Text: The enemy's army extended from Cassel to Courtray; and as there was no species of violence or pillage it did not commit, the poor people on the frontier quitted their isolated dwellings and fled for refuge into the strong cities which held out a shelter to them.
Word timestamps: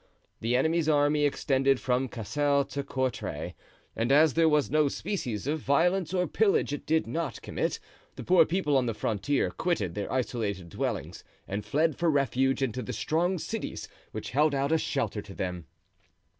The 0.39 0.55
enemy's 0.55 0.89
army 0.89 1.25
extended 1.25 1.79
from 1.79 2.07
Cassel 2.09 2.65
to 2.69 2.81
Courtray; 2.83 3.53
and 3.95 4.11
as 4.11 4.33
there 4.33 4.49
was 4.49 4.71
no 4.71 4.87
species 4.87 5.45
of 5.45 5.59
violence 5.59 6.11
or 6.11 6.25
pillage 6.25 6.73
it 6.73 6.87
did 6.87 7.05
not 7.05 7.39
commit, 7.43 7.77
the 8.15 8.23
poor 8.23 8.43
people 8.43 8.75
on 8.75 8.87
the 8.87 8.95
frontier 8.95 9.51
quitted 9.51 9.93
their 9.93 10.11
isolated 10.11 10.69
dwellings 10.69 11.23
and 11.47 11.63
fled 11.63 11.95
for 11.97 12.09
refuge 12.09 12.63
into 12.63 12.81
the 12.81 12.93
strong 12.93 13.37
cities 13.37 13.87
which 14.11 14.31
held 14.31 14.55
out 14.55 14.71
a 14.71 14.79
shelter 14.79 15.21
to 15.21 15.35
them. 15.35 15.67